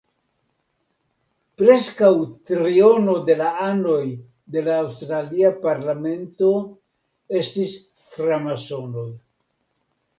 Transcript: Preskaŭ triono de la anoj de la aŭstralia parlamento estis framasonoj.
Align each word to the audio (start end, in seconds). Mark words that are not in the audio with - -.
Preskaŭ 1.61 2.09
triono 2.51 3.15
de 3.29 3.37
la 3.43 3.51
anoj 3.67 4.01
de 4.57 4.65
la 4.71 4.81
aŭstralia 4.87 5.55
parlamento 5.69 6.53
estis 7.45 7.81
framasonoj. 8.17 9.11